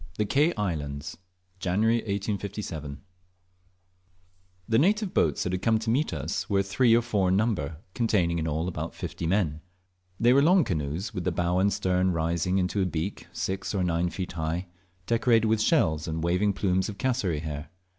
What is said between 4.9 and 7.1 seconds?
boats that had come to meet us were three or